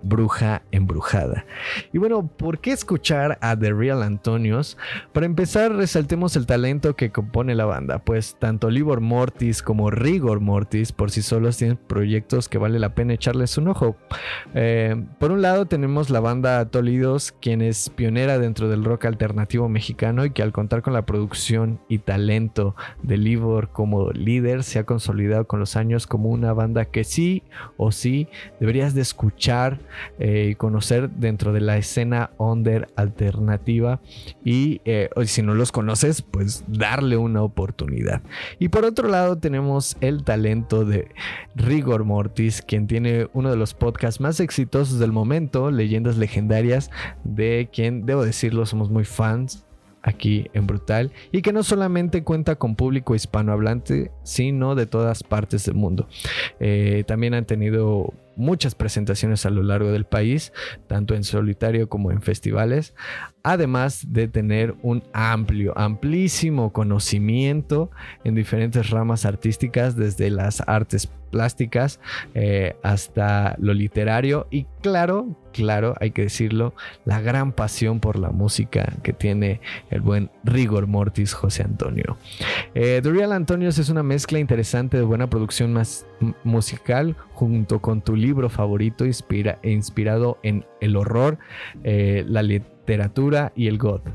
[0.06, 1.46] Bruja Embrujada.
[1.91, 4.78] Y bueno, ¿por qué escuchar a The Real Antonios?
[5.13, 10.39] Para empezar, resaltemos el talento que compone la banda, pues tanto Libor Mortis como Rigor
[10.39, 13.96] Mortis por sí solos tienen proyectos que vale la pena echarles un ojo.
[14.54, 19.68] Eh, por un lado tenemos la banda Tolidos, quien es pionera dentro del rock alternativo
[19.70, 24.80] mexicano y que al contar con la producción y talento de Libor como líder se
[24.80, 27.44] ha consolidado con los años como una banda que sí
[27.78, 28.28] o sí
[28.60, 29.80] deberías de escuchar
[30.20, 34.02] eh, y conocer dentro de la escena under alternativa
[34.44, 38.22] y eh, si no los conoces pues darle una oportunidad
[38.60, 41.10] y por otro lado tenemos el talento de
[41.56, 46.92] Rigor Mortis quien tiene uno de los podcasts más exitosos del momento leyendas legendarias
[47.24, 49.66] de quien debo decirlo somos muy fans
[50.06, 55.66] aquí en Brutal y que no solamente cuenta con público hispanohablante, sino de todas partes
[55.66, 56.08] del mundo.
[56.60, 60.54] Eh, también han tenido muchas presentaciones a lo largo del país,
[60.88, 62.93] tanto en solitario como en festivales,
[63.43, 67.91] además de tener un amplio, amplísimo conocimiento
[68.24, 72.00] en diferentes ramas artísticas, desde las artes plásticas
[72.34, 76.74] eh, hasta lo literario y claro, claro, hay que decirlo,
[77.06, 82.18] la gran pasión por la música que tiene el buen Rigor Mortis José Antonio.
[82.74, 86.06] Eh, The Real Antonios es una mezcla interesante de buena producción más
[86.44, 91.38] musical junto con tu libro favorito inspira, inspirado en el horror,
[91.84, 94.08] eh, la literatura y el goth.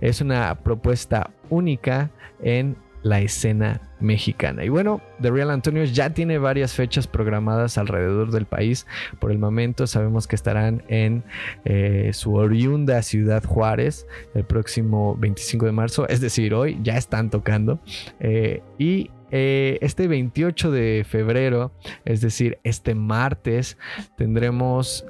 [0.00, 2.10] Es una propuesta única
[2.42, 4.64] en la escena mexicana.
[4.64, 8.84] Y bueno, The Real Antonio ya tiene varias fechas programadas alrededor del país.
[9.20, 11.22] Por el momento sabemos que estarán en
[11.64, 17.30] eh, su oriunda ciudad Juárez el próximo 25 de marzo, es decir, hoy ya están
[17.30, 17.78] tocando.
[18.18, 21.70] Eh, y eh, este 28 de febrero,
[22.04, 23.78] es decir, este martes,
[24.16, 25.06] tendremos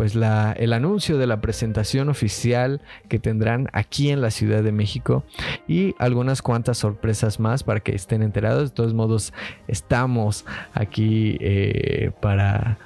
[0.00, 5.24] pues el anuncio de la presentación oficial que tendrán aquí en la Ciudad de México
[5.68, 8.70] y algunas cuantas sorpresas más para que estén enterados.
[8.70, 9.34] De todos modos,
[9.68, 12.78] estamos aquí eh, para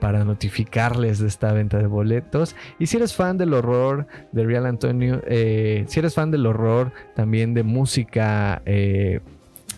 [0.00, 2.56] para notificarles de esta venta de boletos.
[2.78, 7.52] Y si eres fan del horror de Real Antonio, si eres fan del horror también
[7.52, 8.62] de música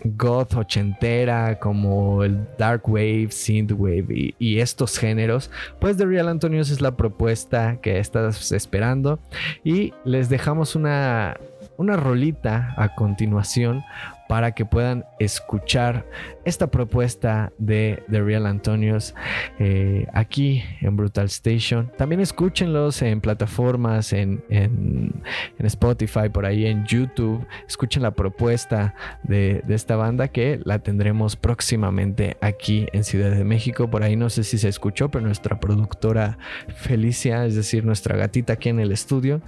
[0.03, 6.69] goth ochentera como el dark wave, synth wave y, estos géneros, pues The Real Antonios
[6.69, 9.19] es la propuesta que estás esperando.
[9.63, 11.37] Y les dejamos una
[11.77, 13.83] una rolita a continuación
[14.31, 16.05] para que puedan escuchar
[16.45, 19.13] esta propuesta de The Real Antonios
[19.59, 21.91] eh, aquí en Brutal Station.
[21.97, 25.21] También escúchenlos en plataformas, en, en,
[25.59, 27.45] Spotify, por ahí en YouTube.
[27.67, 33.43] Escuchen la propuesta de, de, esta banda que la tendremos próximamente aquí en Ciudad de
[33.43, 33.89] México.
[33.89, 36.37] Por ahí no sé si se escuchó, pero nuestra productora
[36.77, 39.41] Felicia, es decir, nuestra gatita aquí en el estudio,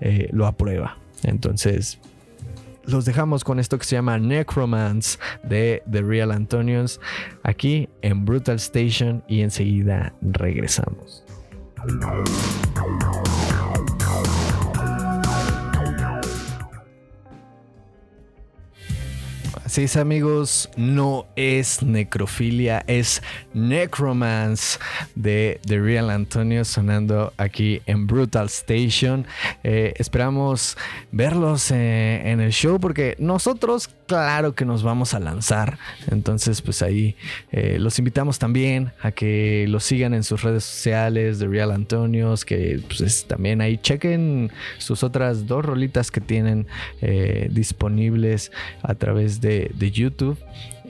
[0.00, 0.96] eh, lo aprueba.
[1.24, 1.98] Entonces,
[2.88, 7.00] los dejamos con esto que se llama Necromance de The Real Antonios
[7.42, 11.24] aquí en Brutal Station y enseguida regresamos.
[19.68, 24.78] Así amigos, no es necrofilia, es necromance
[25.14, 29.26] de The Real Antonio sonando aquí en Brutal Station.
[29.62, 30.78] Eh, esperamos
[31.12, 35.76] verlos eh, en el show porque nosotros claro que nos vamos a lanzar.
[36.10, 37.14] Entonces pues ahí
[37.52, 42.46] eh, los invitamos también a que los sigan en sus redes sociales, The Real Antonios,
[42.46, 46.66] que pues también ahí chequen sus otras dos rolitas que tienen
[47.50, 48.50] disponibles
[48.82, 50.38] a través de de, YouTube.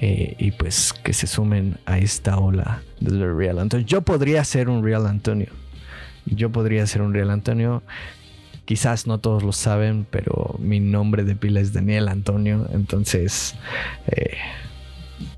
[0.01, 3.87] Eh, y pues que se sumen a esta ola de Real Antonio.
[3.87, 5.49] Yo podría ser un Real Antonio.
[6.27, 7.83] Yo podría ser un Real Antonio.
[8.65, 12.69] Quizás no todos lo saben, pero mi nombre de pila es Daniel Antonio.
[12.73, 13.55] Entonces,
[14.09, 14.37] eh,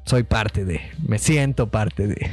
[0.04, 2.28] soy parte de, me siento parte de.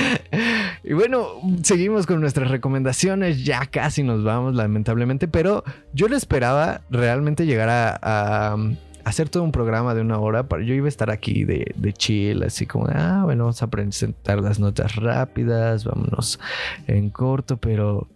[0.84, 1.26] y bueno,
[1.62, 7.68] seguimos con nuestras recomendaciones, ya casi nos vamos lamentablemente, pero yo le esperaba realmente llegar
[7.70, 8.56] a,
[9.04, 10.48] hacer todo un programa de una hora.
[10.48, 13.68] Para, yo iba a estar aquí de, de chill, así como, ah, bueno, vamos a
[13.68, 16.40] presentar las notas rápidas, vámonos
[16.86, 18.08] en corto, pero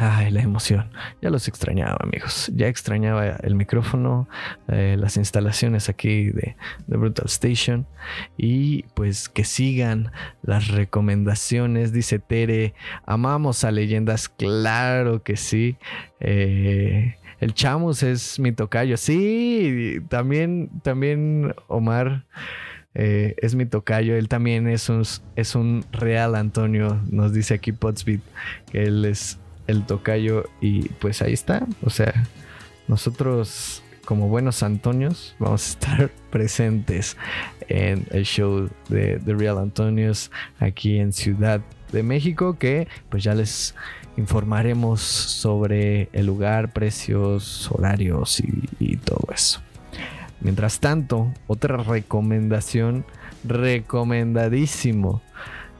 [0.00, 0.88] Ay, la emoción.
[1.20, 2.52] Ya los extrañaba, amigos.
[2.54, 4.28] Ya extrañaba el micrófono,
[4.68, 6.54] eh, las instalaciones aquí de,
[6.86, 7.84] de, Brutal Station.
[8.36, 11.92] Y pues que sigan las recomendaciones.
[11.92, 12.74] Dice Tere,
[13.06, 14.28] amamos a leyendas.
[14.28, 15.76] Claro que sí.
[16.20, 18.96] Eh, el Chamus es mi tocayo.
[18.96, 22.24] Sí, también, también Omar
[22.94, 24.16] eh, es mi tocayo.
[24.16, 25.02] Él también es un,
[25.36, 27.00] es un real Antonio.
[27.10, 28.20] Nos dice aquí Potsbeat
[28.70, 30.44] que él es el tocayo.
[30.60, 31.66] Y pues ahí está.
[31.82, 32.12] O sea,
[32.88, 37.16] nosotros como buenos Antonios vamos a estar presentes
[37.68, 41.60] en el show de The Real Antonios aquí en Ciudad
[41.92, 43.74] de México que pues ya les
[44.18, 48.42] informaremos sobre el lugar, precios, horarios
[48.80, 49.62] y, todo eso.
[50.40, 53.04] Mientras tanto, otra recomendación,
[53.44, 55.22] recomendadísimo,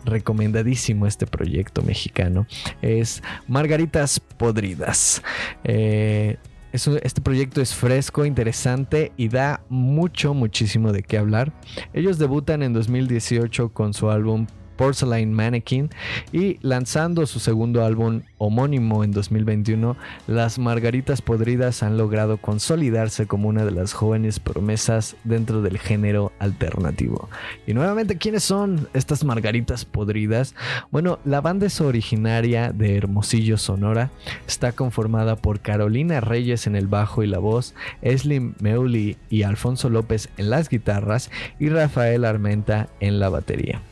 [0.05, 2.47] recomendadísimo este proyecto mexicano,
[2.81, 5.23] es Margaritas Podridas.
[5.65, 6.37] Eh,
[6.73, 11.53] este proyecto es fresco, interesante y da mucho, muchísimo de qué hablar.
[11.93, 14.47] Ellos debutan en 2018 con su álbum
[14.79, 15.91] Porcelain Mannequin
[16.33, 19.97] y lanzando su segundo álbum homónimo en 2021,
[20.29, 26.33] las Margaritas Podridas han logrado consolidarse como una de las jóvenes promesas dentro del género
[26.39, 27.29] alternativo.
[27.67, 30.55] Y nuevamente, ¿quiénes son estas Margaritas Podridas?
[30.91, 34.11] Bueno, la banda es originaria de Hermosillo, Sonora.
[34.47, 39.91] Está conformada por Carolina Reyes en el bajo y la voz, Eslim Meuli y Alfonso
[39.91, 43.83] López en las guitarras y Rafael Armenta en la batería.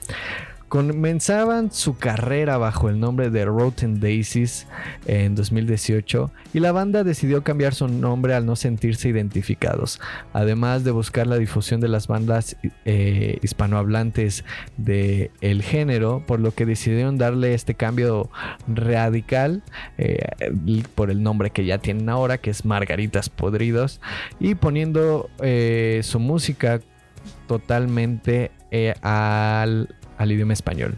[0.76, 4.66] Comenzaban su carrera bajo el nombre de Rotten Daisies
[5.06, 10.02] en 2018 y la banda decidió cambiar su nombre al no sentirse identificados,
[10.34, 14.44] además de buscar la difusión de las bandas eh, hispanohablantes
[14.76, 18.28] del el género, por lo que decidieron darle este cambio
[18.68, 19.62] radical
[19.96, 20.26] eh,
[20.94, 24.02] por el nombre que ya tienen ahora, que es Margaritas Podridos,
[24.40, 26.82] y poniendo eh, su música
[27.46, 28.50] totalmente
[29.00, 30.96] al al idioma español.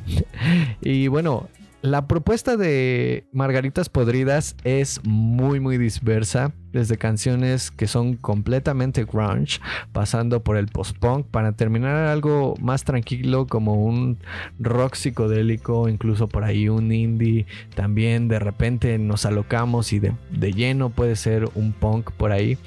[0.80, 1.48] y bueno,
[1.80, 9.60] la propuesta de Margaritas Podridas es muy muy diversa, desde canciones que son completamente grunge,
[9.92, 14.18] pasando por el post-punk, para terminar algo más tranquilo como un
[14.58, 20.12] rock psicodélico, incluso por ahí un indie, también de repente nos alocamos y de,
[20.52, 22.58] lleno puede ser un punk por ahí.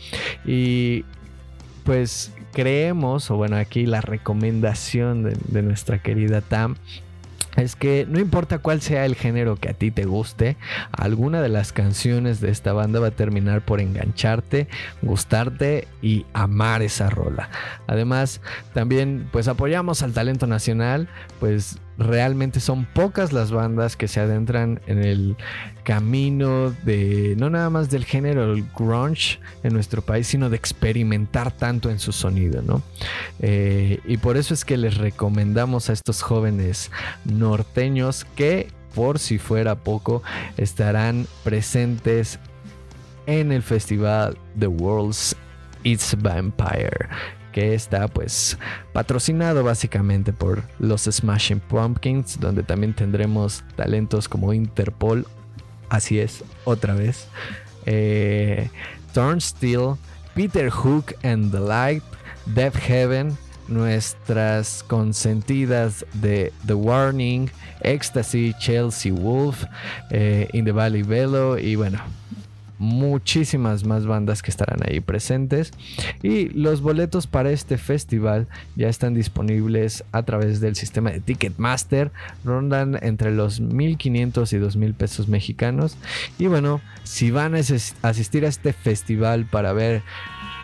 [0.45, 1.03] Y
[1.83, 6.75] pues creemos, o bueno, aquí la recomendación de, nuestra querida Tam
[7.57, 10.55] es que no importa cuál sea el género que a ti te guste,
[10.91, 14.69] alguna de las canciones de esta banda va a terminar por engancharte,
[15.01, 17.49] gustarte y amar esa rola.
[17.87, 18.39] Además,
[18.73, 21.09] también pues apoyamos al talento nacional,
[21.41, 25.35] pues realmente son pocas las bandas que se adentran en el
[25.83, 31.89] camino de no nada más del género grunge en nuestro país, sino de experimentar tanto
[31.89, 32.81] en su sonido, ¿no?
[33.39, 36.91] Eh, y por eso es que les recomendamos a estos jóvenes
[37.25, 40.21] norteños que, por si fuera poco,
[40.57, 42.39] estarán presentes
[43.25, 45.35] en el festival The World's
[45.83, 47.09] It's Vampire
[47.51, 48.57] que está pues
[48.93, 55.27] patrocinado básicamente por los Smashing Pumpkins, donde también tendremos talentos como Interpol,
[55.89, 57.27] así es, otra vez,
[57.85, 58.69] eh,
[59.13, 59.95] Turnstile,
[60.33, 62.03] Peter Hook and the Light,
[62.45, 63.37] Death Heaven,
[63.67, 67.49] nuestras consentidas de The Warning,
[67.81, 69.63] Ecstasy, Chelsea Wolf,
[70.09, 71.99] eh, In the Valley Velo y bueno,
[72.81, 75.71] muchísimas más bandas que estarán ahí presentes.
[76.23, 82.11] Y los boletos para este festival ya están disponibles a través del sistema de Ticketmaster.
[82.43, 85.95] Rondan entre los 1500 y 2000 pesos mexicanos.
[86.39, 90.01] Y bueno, si van a asistir a este festival para ver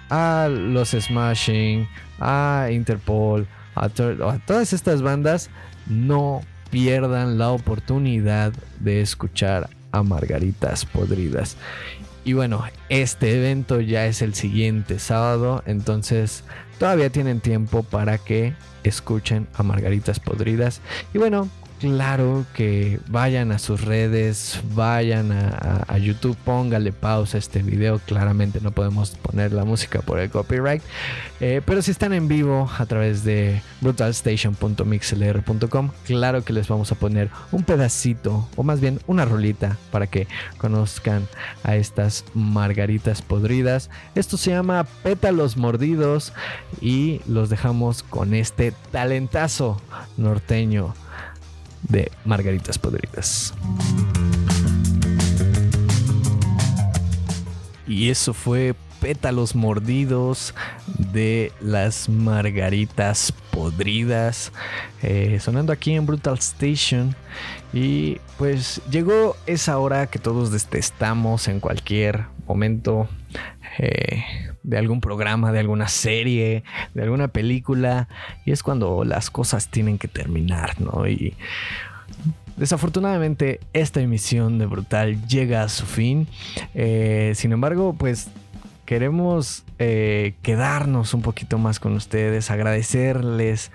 [0.10, 1.88] a los Smashing,
[2.20, 5.52] a Interpol, a, a todas estas bandas,
[5.86, 6.42] no
[6.72, 11.58] pierdan la oportunidad de escuchar a Margaritas Podridas.
[12.28, 16.44] Y bueno, este evento ya es el siguiente sábado, entonces
[16.78, 18.54] todavía tienen tiempo para que
[18.84, 20.82] escuchen a Margaritas Podridas.
[21.14, 21.48] Y bueno,
[21.80, 28.00] claro que vayan a sus redes, vayan a, YouTube, póngale pausa a este video.
[28.00, 30.84] Claramente no podemos poner la música por el copyright.
[31.40, 36.96] Eh, pero si están en vivo a través de brutalstation.mixlr.com, claro que les vamos a
[36.96, 41.28] poner un pedacito, o más bien una rolita, para que conozcan
[41.64, 43.90] a estas margaritas podridas.
[44.16, 46.34] Esto se llama Pétalos Mordidos
[46.82, 49.82] y los dejamos con este talentazo
[50.18, 50.94] norteño
[51.84, 53.54] de Margaritas Podridas.
[57.88, 60.54] Y eso fue pétalos mordidos
[60.98, 64.52] de las margaritas podridas
[65.02, 67.16] eh, sonando aquí en Brutal Station
[67.74, 73.08] y pues llegó esa hora que todos detestamos en cualquier momento
[73.80, 74.24] eh,
[74.64, 76.64] de algún programa, de alguna serie,
[76.94, 78.08] de alguna película.
[78.46, 81.08] Y es cuando las cosas tienen que terminar, ¿no?
[81.08, 81.36] Y
[82.58, 86.28] Desafortunadamente esta emisión de Brutal llega a su fin.
[86.74, 88.30] Eh, sin embargo, pues
[88.86, 93.72] queremos eh, quedarnos un poquito más con ustedes, agradecerles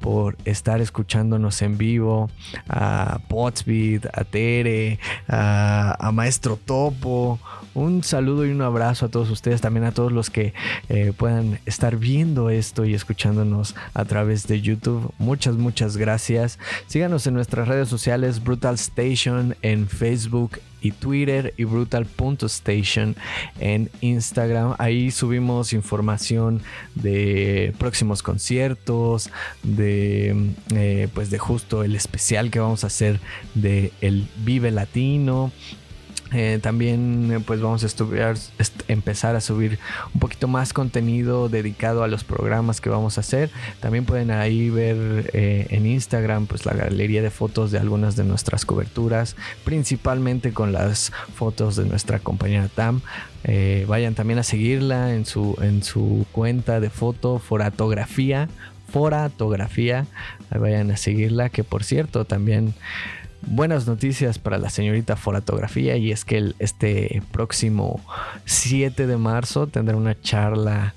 [0.00, 2.28] por estar escuchándonos en vivo,
[2.68, 4.98] a Potsbeat, a Tere,
[5.28, 7.38] a, Maestro Topo.
[7.74, 10.54] Un saludo y un abrazo a todos ustedes, también a todos los que
[10.88, 15.12] eh, puedan estar viendo esto y escuchándonos a través de YouTube.
[15.18, 16.58] Muchas, muchas gracias.
[16.86, 23.16] Síganos en nuestras redes sociales, Brutal Station en Facebook y Twitter y brutal.station
[23.58, 24.74] en Instagram.
[24.78, 26.60] Ahí subimos información
[26.94, 29.30] de próximos conciertos,
[29.62, 33.18] de eh, pues de justo el especial que vamos a hacer
[33.54, 35.50] de el Vive Latino
[36.34, 38.36] eh, también eh, pues vamos a estudiar,
[38.88, 39.78] empezar a subir
[40.12, 43.50] un poquito más contenido dedicado a los programas que vamos a hacer.
[43.80, 48.24] También pueden ahí ver eh, en Instagram pues la galería de fotos de algunas de
[48.24, 53.00] nuestras coberturas, principalmente con las fotos de nuestra compañera Tam.
[53.86, 58.48] vayan también a seguirla en su, en su cuenta de foto, foratografía,
[58.92, 60.06] foratografía.
[60.50, 62.74] vayan a seguirla, que por cierto también
[63.46, 68.00] buenas noticias para la señorita Foratografía y es que este próximo
[68.44, 70.94] 7 de marzo tendrá una charla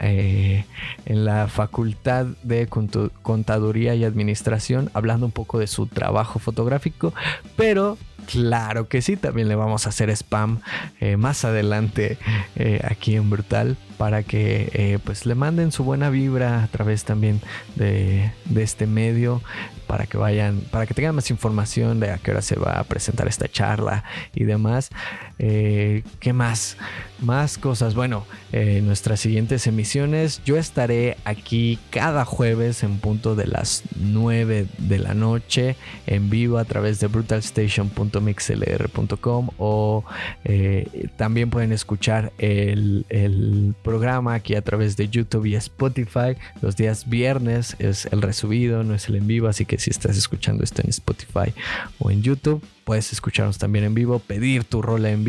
[0.00, 0.64] eh,
[1.06, 7.12] en la Facultad de Contaduría y Administración hablando un poco de su trabajo fotográfico,
[7.56, 10.60] pero Claro que sí, también le vamos a hacer spam
[11.00, 12.18] eh, más adelante
[12.56, 17.40] eh, aquí en Brutal para que pues le manden su buena vibra a través también
[17.76, 19.40] de, de, este medio
[19.88, 22.84] para que vayan, para que tengan más información de a qué hora se va a
[22.84, 24.90] presentar esta charla y demás.
[25.38, 26.76] Eh, ¿Qué más?
[27.20, 27.94] Más cosas.
[27.94, 34.66] Bueno, en nuestras siguientes emisiones yo estaré aquí cada jueves en punto de las 9
[34.78, 35.76] de la noche
[36.06, 40.04] en vivo a través de brutalstation.mixlr.com o
[40.44, 46.36] eh, también pueden escuchar el, el programa aquí a través de YouTube y Spotify.
[46.62, 50.16] Los días viernes es el resubido, no es el en vivo, así que si estás
[50.16, 51.52] escuchando esto en Spotify
[51.98, 55.27] o en YouTube, puedes escucharnos también en vivo, pedir tu rola en vivo,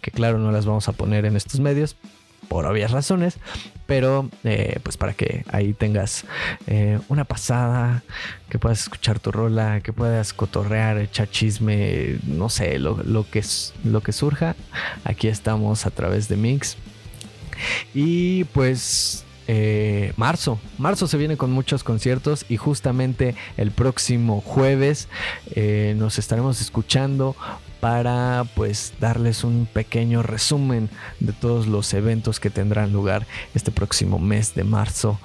[0.00, 1.96] que claro, no las vamos a poner en estos medios,
[2.48, 3.38] por obvias razones,
[3.86, 6.24] pero eh, pues para que ahí tengas
[6.66, 8.02] eh, una pasada,
[8.48, 12.96] que puedas escuchar tu rola, que puedas cotorrear, echar chisme, no sé, lo,
[13.30, 13.44] que,
[13.84, 14.56] lo que surja,
[15.04, 16.76] aquí estamos a través de Mix.
[17.94, 20.58] Y pues eh, marzo.
[20.78, 25.08] Marzo se viene con muchos conciertos y justamente el próximo jueves
[25.96, 27.34] nos estaremos escuchando
[27.80, 30.88] para pues darles un pequeño resumen
[31.20, 35.18] de todos los eventos que tendrán lugar este próximo mes de marzo.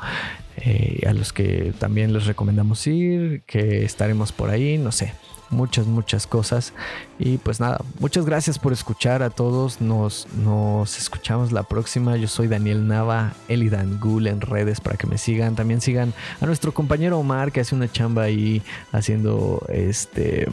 [0.58, 5.14] Eh, a los que también les recomendamos ir, que estaremos por ahí, no sé,
[5.50, 6.74] muchas, muchas cosas.
[7.18, 9.82] Y pues nada, muchas gracias por escuchar a todos.
[9.82, 12.18] Nos, nos escuchamos la próxima.
[12.18, 15.56] Yo soy Daniel Nava, Elidan Gul en redes para que me sigan.
[15.56, 20.48] También sigan a nuestro compañero Omar que hace una chamba ahí haciendo este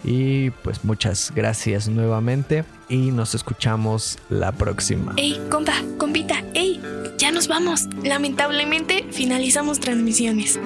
[0.03, 5.13] Y pues muchas gracias nuevamente y nos escuchamos la próxima.
[5.17, 6.81] Ey compa compita ey
[7.17, 7.87] ya nos vamos.
[8.03, 10.59] Lamentablemente finalizamos transmisiones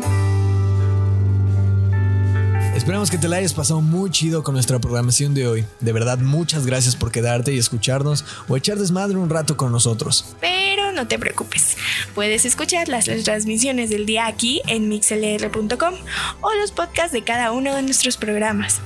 [2.86, 5.66] Esperamos que te la hayas pasado muy chido con nuestra programación de hoy.
[5.80, 10.36] De verdad, muchas gracias por quedarte y escucharnos o echar desmadre un rato con nosotros.
[10.40, 11.78] Pero no te preocupes,
[12.14, 15.96] puedes escuchar las, transmisiones del día aquí en mixlr.com
[16.42, 18.80] o los podcasts de cada uno de nuestros programas.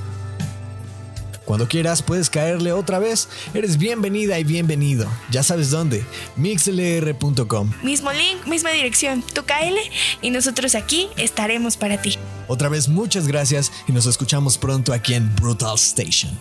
[1.50, 3.28] Cuando quieras puedes caerle otra vez.
[3.56, 5.10] Eres bienvenida y bienvenido.
[5.32, 6.06] Ya sabes dónde.
[6.36, 7.72] mixlr.com.
[7.82, 9.24] Mismo link, misma dirección.
[9.34, 9.82] Tú caele
[10.22, 12.20] y nosotros aquí estaremos para ti.
[12.48, 16.38] Otra vez muchas gracias y nos escuchamos pronto aquí en Brutal Station.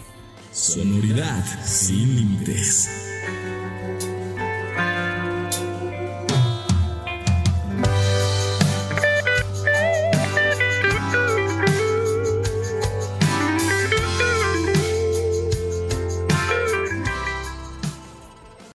[0.52, 2.90] Sonoridad sin límites.